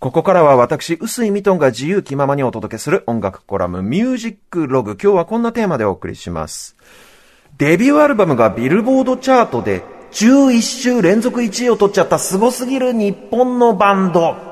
[0.00, 4.92] ここからは私、薄井ミトンが自由気ままにお届けする音楽コラムミュージックログ。
[4.92, 6.74] 今日はこんなテーマでお送りします。
[7.58, 9.82] デビューアルバムがビルボードチャートで
[10.12, 14.49] 11週連続1位を取っちゃった凄すぎる日本のバンド。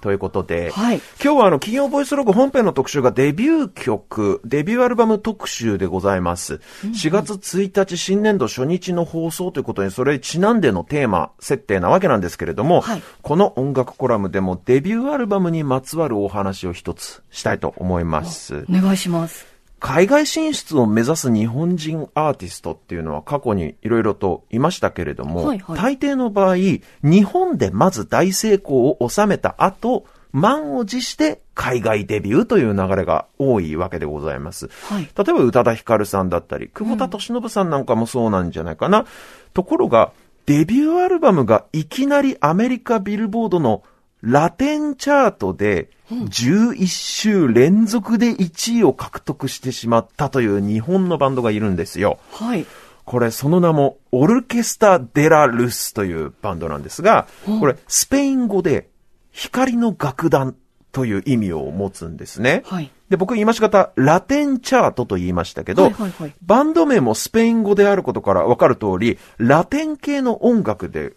[0.00, 6.60] ということで、はい今日はあの、企業ボイスログ本編の特集がデビュー曲、デビューアルバム特集でございます。
[6.84, 18.66] 4月1日新年度初日の放送ということに、それにちなんでのテーマ設定なわけなんですけれども、はいこの音楽コラムでもデビューアルバムにまつわるお話を一つしたいと思います。
[18.68, 19.46] お願いします。
[19.80, 34.68] 海外進出を目指す日本人アーティストっていうのは過去にいろいろといましたけれども、はいはい大抵の場合、日本でまず大成功を収めた後、満を持して海外デビューという流れが多いわけでございます。
[34.68, 35.02] はい。
[35.02, 39.06] 例えば宇多田ヒカルさんだったり、久保田敏信さんなんかもそうなんじゃないかな。
[39.54, 40.12] ところが、
[40.46, 43.82] デビューアルバムがいきなりアメリカビルボードの
[44.22, 52.18] ラテンチャートで11週連続で1位を獲得してしまったという日本のバンドがいるんですよ。
[52.32, 52.66] はい。
[53.04, 57.26] これ、その名も、オルケスタ・デラ・ルスというバンドなんですが、
[57.58, 58.88] これ、スペイン語で、
[59.32, 60.54] 光の楽団
[60.92, 62.62] という意味を持つんですね。
[62.66, 62.90] はい。
[63.08, 71.14] で、僕言いました方、ラテンチャートと言いましたけど、はいはいはいバンド名もスペイン語であることからわかる通り、ラテン系の音楽で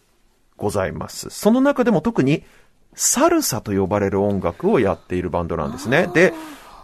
[0.58, 1.30] ございます。
[1.30, 2.44] その中でも特に、
[2.96, 6.10] サルサと呼ばれる音楽をやっているバンドなんですね。
[6.14, 6.34] で、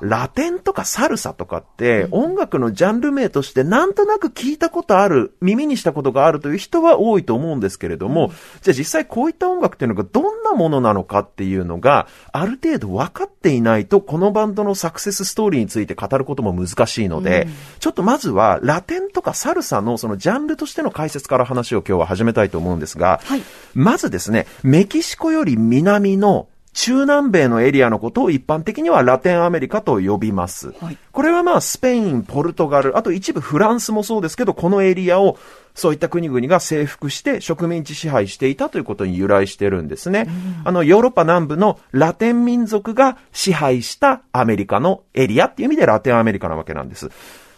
[0.01, 17.47] ラテンとかサルサとかって、音楽のジャンル名としてなんとなく聞いたことある、耳にしたことがあるという人は多いと思うんですけれども、じゃあ実際こういった音楽っていうのがどんなものなのかっていうのが、ある程度分かっていないと、このバンドのサクセスストーリーについて語ることも難しいので、
[17.79, 23.41] ちょっとまずはラテンとかサルサのそのジャンルとしての解説から話を今日は始めたいと思うんですが、はい。
[23.73, 30.71] まずですね、メキシコより南の中南米のエリアのことを一般的にはラテンアメリカと呼びます。
[30.79, 35.37] はいこれはまあスペイン、ポルトガル、あと一部フランスもそうですけど、このエリアを
[35.75, 40.29] そういった国々が征服して植民地支配していたということに由来してるんですね。
[40.63, 47.09] あの、ヨーロッパ南部のラテン民族が支配したアメリカのエリアっていう意味でラテンアメリカなわけなんです。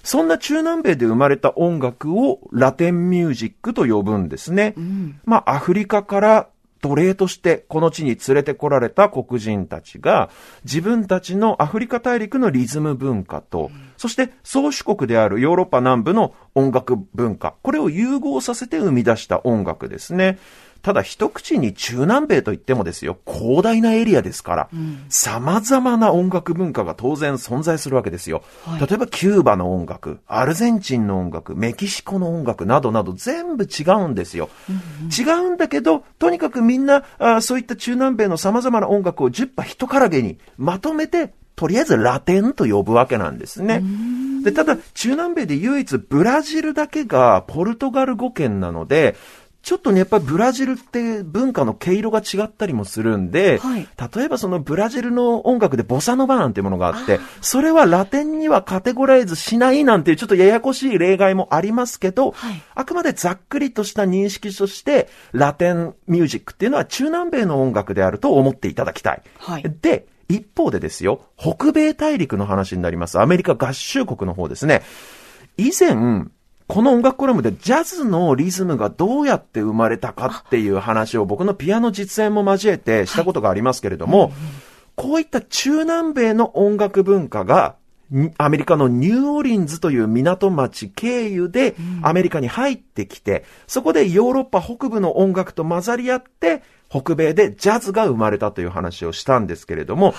[0.03, 4.73] そんな中南米で生まれた音楽をラテンミュージックと呼ぶんですね。
[5.25, 6.47] まあ、アフリカから
[6.81, 10.29] 奴隷としてこの地に連れてこられた黒人たちが
[10.63, 20.39] 自分たちのアフリカ大陸のリズム文化と、そして宗主国であるヨーロッパ南部の音楽文化、これを融合させて生み出した音楽ですね。
[20.81, 24.69] ただ一口に中南米といってもですよ、広大なエリアですから、
[25.09, 28.43] 様々な音楽文化が当然存在するわけですよ。
[28.65, 34.49] はい例えばキューバの音楽、アルゼンチンの音楽、メキシコの音楽などなど全部違うんですよ。
[35.17, 43.83] 違うんだけど、とにかくみんな、あーそういった中南米の様々な音楽を10羽一からげにまとめて、とりあえずラテンと呼ぶわけなんですね。
[44.43, 49.15] で、ただ、中南米で唯一ブラジルだけがポルトガル語圏なので、
[49.61, 69.21] ちょっとね、やっぱりブラジルって文化の毛色が違ったりもするんで、はい例えばそのブラジルの音楽でボサノバなんていうものがあって、それはラテンにはカテゴライズしないなんていうちょっとややこしい例外もありますけど、はいあくまでざっくりとした認識として、ラテンミュージックっていうのは中南米の音楽であると思っていただきたい。
[69.37, 73.19] はいで、一方でですよ、北米大陸の話になります。
[73.19, 74.81] アメリカ合衆国の方ですね。
[75.57, 76.27] 以前、
[76.71, 84.31] この音楽コラムでジャズのリズムがどうやって生まれたかっていう話を僕のピアノ実演も交えてしたことがありますけれども、
[84.95, 87.75] こういった中南米の音楽文化が、
[88.09, 100.13] にアメリカのニューオーリンズという港町経由でアメリカに入ってきて、そこでヨーロッパ北部の音楽と混ざり合って、北米でジャズが生まれたという話をしたんですけれども、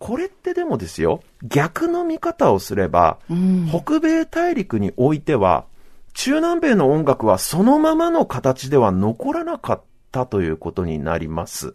[0.00, 3.68] これってでもですよ、逆の見方をすれば、うん。
[3.68, 5.66] 北米大陸においては、
[6.14, 11.74] 中南米の音楽はそのままの形では残らなかったということになります。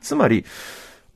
[0.00, 0.44] つまり、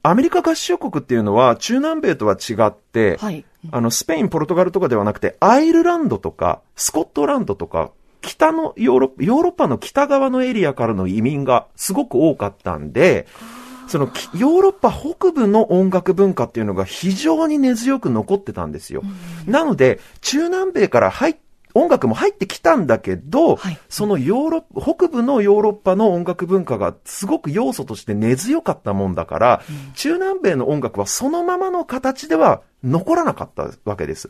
[0.05, 3.45] アメリカ合衆国っていうのは中南米とは違って、はい。
[3.71, 13.27] あの、スペイン、ポルトガルとかではなくて、アイルランドとか、スコットランドとか、北のヨーロッパ、ヨーロッパの北側のエリアからの移民がすごく多かったんで、
[13.89, 19.03] そのきヨーロッパ北部の音楽文化っていうのが非常に根強く残ってたんですよ。
[19.47, 21.37] なので、中南米から入っ
[21.75, 29.63] 音楽も入ってきたんだけど、はいそのヨーロッパ、北部のヨーロッパの音楽文化がすごく要素として根強かったもんだから、
[29.95, 34.29] 中南米の音楽はそのままの形では残らなかったわけです。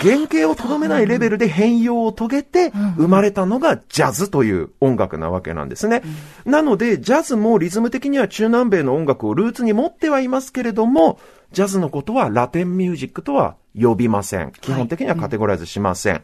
[0.00, 6.02] 原型をとどめないレベルで変容を遂げて生まれたのがジャズという音楽なわけなんですね。
[6.44, 11.18] なので、ジャズもリズム的には中南米の音楽をルーツに持ってはいますけれども、
[11.52, 14.52] ジャズのことはラテンミュージックとは呼びません。
[14.60, 16.22] 基本的にはカテゴライズしません。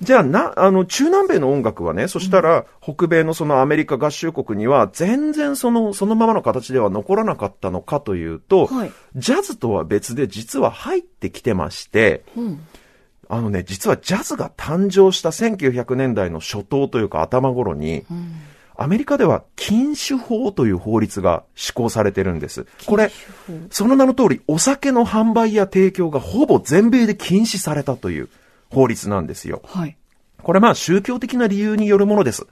[0.00, 8.92] じゃあ、な、あの、中南米の音楽はね、そしたら、北米のそのアメリカ合衆国には、全然その、そのままの形では残らなかったのかというと、はい。
[9.16, 12.60] ジャズとは別で実は入ってきてまして、うん。
[13.28, 18.06] あのね、実はジャズが誕生した1900年代の初頭というか頭頃に、
[18.76, 22.66] アメリカでは禁酒法という法律が施行されてるんです。
[22.86, 23.10] これ、
[23.70, 28.28] その名の通り、お酒の販売や提供がほぼ全米で禁止されたという
[28.70, 29.62] 法律なんですよ。
[29.64, 29.96] はい。
[30.42, 32.46] これまあ宗教的な理由によるものです。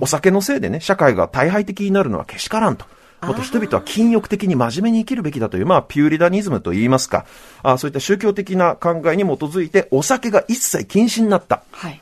[0.00, 2.86] お酒のせいでね、社会が大敗的になるのはけしからんと。
[3.22, 7.24] もっと人々は禁欲的に真面目に生きるべきだという、まあ、ピューリダニズムと言いますか、
[7.62, 11.62] あそういった宗教的な考えに基づいて、お酒が一切禁止になった。
[11.72, 12.00] はい。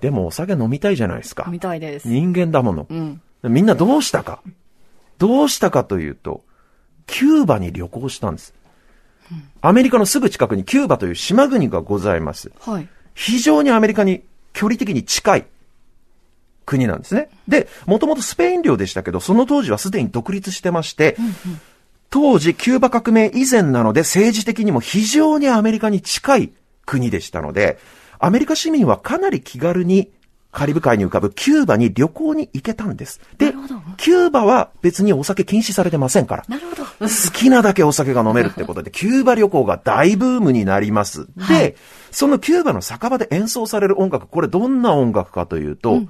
[0.00, 1.46] でも、お酒飲みたいじゃないですか。
[1.48, 2.08] みたいです。
[2.08, 2.86] 人間だもの。
[2.90, 3.20] うん。
[3.44, 4.42] みんなどうしたか。
[5.18, 6.44] どうしたかというと、
[7.06, 8.54] キューバに旅行したんです。
[9.60, 12.52] アメリカのすぐ近くにキューバという島国がございます。
[12.60, 12.88] はい。
[13.14, 15.46] 非常にアメリカに距離的に近い
[16.64, 17.28] 国なんですね。
[17.48, 21.16] で、もともとスペイン領でしたけど、その当時はすでに独立してまして、
[22.10, 26.52] 当時キューバ革命以前なので政治的にも非常にアメリカに近い
[26.84, 27.78] 国でしたので、
[28.18, 30.10] アメリカ市民はかなり気軽に
[30.52, 33.20] カリブ海に浮かぶキューバに旅行に行けたんです。
[33.38, 33.52] で
[33.96, 36.44] キューバは別にお酒禁止されてませんから。
[36.46, 36.82] なるほど。
[36.84, 41.26] 好きなだけお酒が飲めるってことで、 キューバ旅行が大ブームになります。
[41.36, 41.74] で、はい
[42.10, 46.02] そのキューバの酒場で演奏される音楽、これどんな音楽かというと、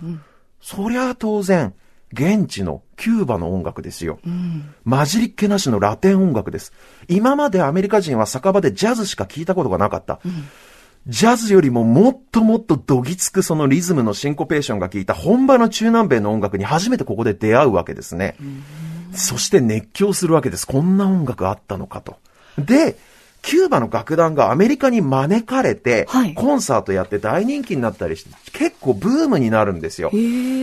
[0.60, 1.74] そりゃ当然、
[2.12, 4.18] 現地のキューバの音楽ですよ。
[4.84, 6.72] 混じりっ気なしのラテン音楽です。
[7.08, 10.18] 今までアメリカ人は酒場でジャズしか聞いたことがなかった。
[11.06, 18.36] ジャズよりももっともっとどぎつくそのリズムのシンコペーションが効いた本場の中南米の音楽に初めてここで出会うわけですね。
[19.12, 20.66] そして熱狂するわけです。
[20.66, 22.16] こんな音楽あったのかと。
[22.56, 22.96] で、
[23.42, 28.30] キューバの楽団がアメリカに招かれて、はいコンサートやって大人気になったりして、
[28.62, 30.12] 結構ブームになるんですよ。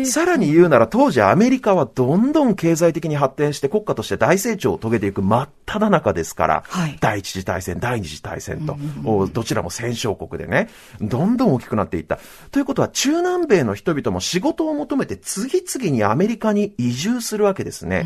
[0.05, 10.69] さらに言うなら当時アメリカはどんどん経済的に発展して国家として大成長を遂げていく真っ只中ですから、はい第一次大戦、第二次大戦と、おどちらも戦勝国でね、
[11.01, 12.19] どんどん大きくなっていった。
[12.51, 18.05] ということは中南米の人々も仕事を求めて次々にアメリカに移住するわけですね。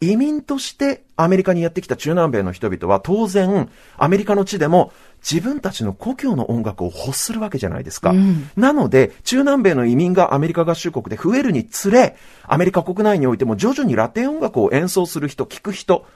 [0.00, 4.92] 移民としてアメリカにやってきた中南米の人々は当然アメリカの地でも
[5.28, 8.10] 自分たちの故郷の音楽を欲するわけじゃないですか。
[8.10, 16.06] うんなので、中南米の移民がアメリカ合衆国で増えるにつれ、アメリカ国内においても徐々にラテン音楽を演奏する人、聴く人、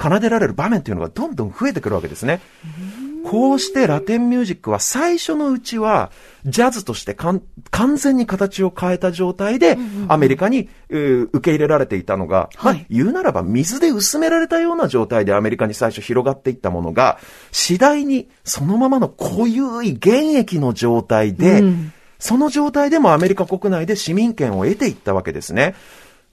[0.00, 2.40] 奏でられる場面というのがどんどん増えてくるわけですね。
[3.24, 6.10] こうしてラテンミュージックは最初のうちは、
[6.44, 7.42] ジャズとして完
[7.96, 9.76] 全に形を変えた状態で、
[10.08, 17.18] アメリカに、受け入れられていたのが、まあはい言うならば水で薄められたような状態でアメリカに最初広がっていったものが、
[17.52, 25.76] 次第にそのままの濃ゆい原液の状態で、うんその状態でもアメリカ国内で市民権を得ていったわけですね。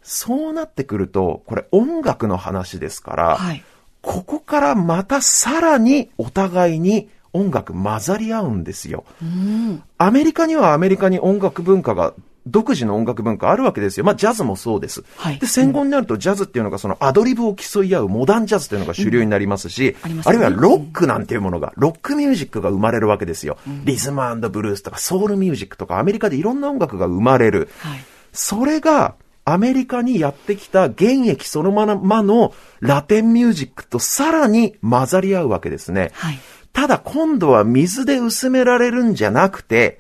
[0.02, 3.64] そうなってくると、これ音楽の話ですから、はい。
[4.06, 9.04] ここからまたさらにお互いに音楽混ざり合うんですよ。
[9.22, 9.84] うん。
[9.98, 12.14] アメリカにはアメリカに音楽文化が、
[12.46, 14.06] 独自の音楽文化あるわけですよ。
[14.06, 15.04] まあ、ジャズもそうです。
[15.18, 23.58] はいで、戦後になるとジャズっていうのがそのアドリブを競い合うモダンジャズというのが主流になりますし、ありますねるいはロックなんていうものが、ロックミュージックが生まれるわけですよ。
[23.86, 27.70] リズムブルースとかソウルミュージックとかアメリカでいろんな音楽が生まれる。
[27.80, 28.06] はい。
[28.32, 36.12] それが、アメリカにやってきた原液そのままのラテンミュージックとさらに混ざり合うわけですね。
[36.16, 36.40] はい。
[36.74, 40.00] ただ今度は水で薄められるんじゃなくて、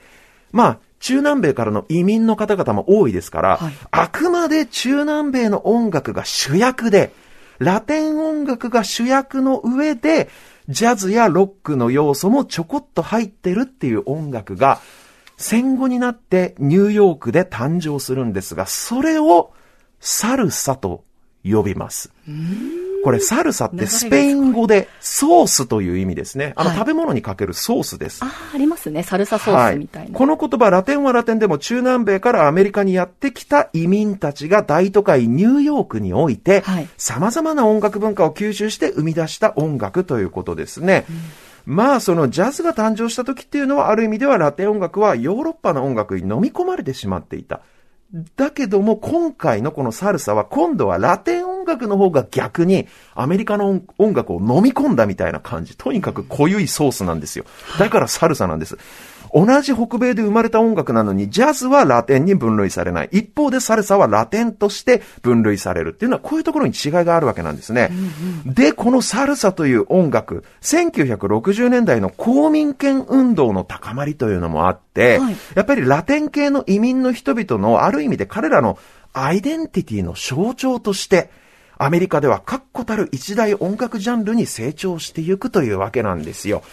[0.52, 7.14] まあ、中南米からの移民の方々も多いですから、はいあくまで中南米の音楽が主役で、
[7.60, 10.30] ラテン音楽が主役の上で、
[10.68, 14.80] ジャズやロックの要素もちょこっと入ってるっていう音楽が、
[15.38, 19.52] 戦後になってニューヨークで誕生するんですが、それを
[20.00, 21.04] サルサと
[21.44, 22.12] 呼びます。
[23.04, 26.54] これサルサってスペイン語でソースという意味ですね。
[26.56, 28.24] あのはい食べ物にかけるソースです。
[28.24, 29.04] ああ、ありますね。
[29.04, 30.18] サルサソースみたいな。
[30.18, 41.06] この言葉、ラテンはラテンでも中南米からアメリカにやってきた移民たちが大都会ニューヨークにおいて、はい様々な音楽文化を吸収して生み出した音楽ということですね。
[41.66, 47.62] まあ、そのジャズが誕生した時っていうのは、ある意味ではラテン音楽はヨーロッパの音楽に飲み込まれてしまっていた。
[48.38, 55.76] だけども、今回のこのサルサは、今度はラテン音楽の方が逆に、アメリカの音楽を飲み込んだみたいな感じ。
[55.76, 57.46] とにかく濃ゆいソースなんですよ。
[57.80, 58.78] だからサルサなんです。
[59.36, 63.10] 同じ北米で生まれた音楽なのに、ジャズはラテンに分類されない。
[63.12, 67.90] 一方でサルサはラテンとして分類されるっていうのは、こういうところに違いがあるわけなんですね。
[67.92, 78.78] うんうん、で、このサルサという音楽、1960年代の公民権運動の高まりというのもあって、はい、やっぱりラテン系の移民の人々の、ある意味で彼らの
[79.14, 81.30] アイデンティティの象徴として、
[81.78, 86.64] アメリカでは確固たる一大音楽ジャンルに成長していくというわけなんですよ。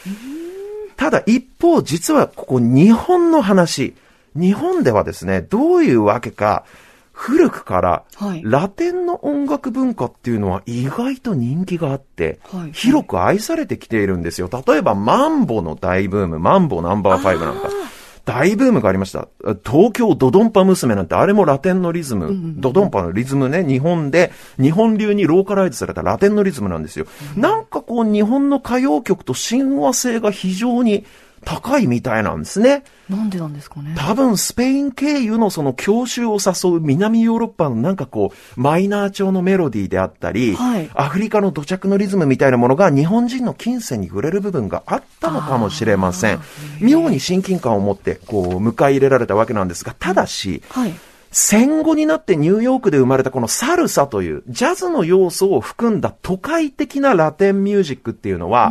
[0.97, 3.95] ただ一方、実はここ日本の話、
[4.35, 6.65] 日本ではですね、どういうわけか、
[7.13, 8.05] 古くから、
[8.43, 14.49] ラテンの音楽文化っていうのは意外と人気があって、はい、広く愛されてきているんですよ。
[14.67, 17.69] 例えば、マンボの大ブーム、マンボナンバー5なんか。
[18.25, 19.29] 大ブームがありました。
[19.65, 27.07] 東京ドドンパ娘なんてあれもラテンのリズム、うんうんうん、ドドンパのリズムね、日本で、日本流にローカライズされたラテンのリズムなんですよ。
[27.37, 31.05] うん、なんかこう日本の歌謡曲と親和性が非常に
[31.45, 32.85] 高いみたいなんですね。
[33.09, 33.95] なんでなんですかね。
[33.97, 46.41] 多分スペイン経由のその教習を誘う南ヨーロッパのなんかこう、マイナー調のメロディーであったり、はい、アフリカの土着のリズムみたいなものが日本人の金銭に触れる部分があったのかもしれません。
[46.81, 50.95] 妙に親近感を持ってこう、迎え入れられたわけなんですが、ただし、はい
[51.33, 58.71] 戦後になってニューヨークで生まれたこのサルサというジャズの要素を含んだ都会的なラテンミュージックっていうのは、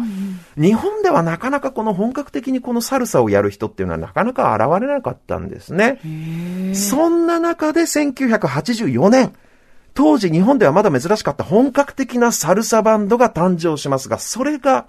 [0.58, 6.00] うん、日本ではなかなかこの本格的にこのサルサをやる人っていうのはなかなか現れなかったんですね。
[6.75, 9.34] そんな中で1984年、
[9.96, 14.86] 当時日本ではまだ珍しかった本格的なサルサバンドが誕生しますが、それが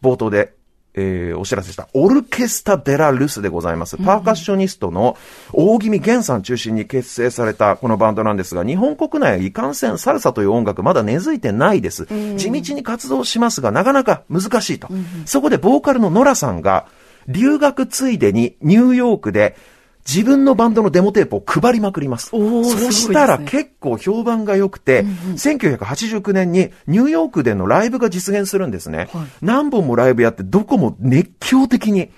[0.00, 0.54] 冒頭で
[0.94, 3.96] えー、お知らせした、オルケスタ・デラ・ルスでございます。
[3.96, 5.16] パーカッショニストの
[5.52, 12.06] 大気味源さん中心に結成されたこのバンドなんですが、日本国内はいかんせんサルサという音楽まだ根付いてないです。
[12.36, 14.88] 地道に活動しますが、なかなか難しいと。
[15.24, 16.86] そこでボーカルのノラさんが、
[17.28, 19.56] 留学ついでにニューヨークで
[20.08, 22.30] 自分のバンドのデモテープを配りまくります。
[22.30, 29.08] そしたら結構評判が良くて、うんうん、1989年にニューヨークでのライブが実現するんですね。
[29.12, 32.10] はい、何本もライブやってどこも熱狂的に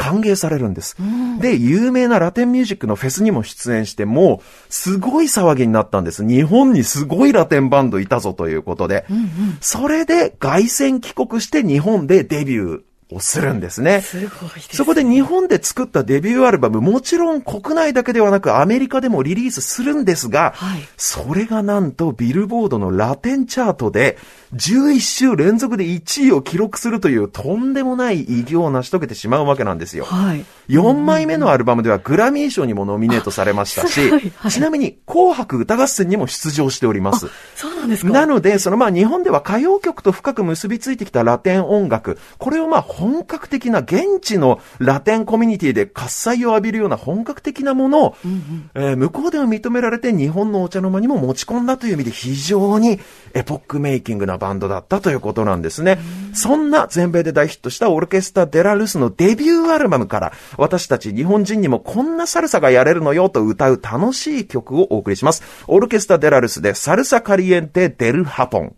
[0.00, 0.96] 歓迎されるんです。
[0.98, 6.26] うん、で、有名なラテンミュージックのフェスにも出演して、もう、すごい騒ぎになったんです。
[6.26, 9.04] 日本にすごいラテンバンドいたぞということで。
[9.10, 9.28] うんうん、
[9.60, 12.80] それで、凱旋帰国して日本でデビュー
[13.12, 14.00] をするんですね。
[14.00, 24.18] すごいです、ね、そこで日本で作ったデビューアルバム、もちろん国内だけではなくアメリカでもリリースするんですが、はい、それがなんとビルボードのラテンチャートで
[24.54, 30.04] 11週連続で1位を記録するというとんでもない偉業を成し遂げてしまうわけなんですよ。
[30.04, 37.28] はい、4枚目のアルバムではグラミー賞にもノミネートされましたし、はい、ちなみに紅白歌合戦にも出場しております。
[37.56, 38.12] そうなんですか。
[38.12, 53.00] なので、そのまあ日本では歌謡曲と深く結びついてきたラテン音楽、これをまあ本格的な現地のラテンコミュニティで喝采を浴びるような本格的なものを、うんうん、えー、向こうでは認められて日本のお茶の間にも持ち込んだという意味で非常に
[53.34, 55.98] エポックメイキングなバンドだったということなんですね。
[56.34, 65.42] そんな全米で大ヒットしたオルケスタ・デラ・ルスのデビューアルバムから私たち日本人にもこんなサルサがやれるのよと歌う楽しい曲をお送りします。
[65.66, 68.74] オルケスタ・デラ・ルスでサルサ・カリエンテ・デル・ハポン。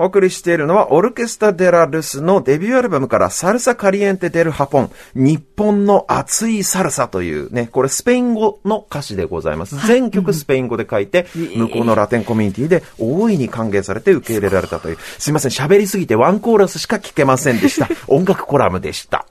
[0.00, 9.76] お送りしているのは、オルケスタ・デラ・ルスのデビューアルバムからサルサ・カリエンテ・デル・ハポン、日本の熱いサルサというね、これスペイン語の歌詞でございます。
[9.86, 14.98] 全曲スペイン語で書いて、向こうのラテンコミュニティで大いに歓迎されて受け入れられたという。
[15.18, 17.86] すいません、喋りすぎてワンコーラスしか聞けませんでした。
[18.08, 19.26] 音楽コラムでした。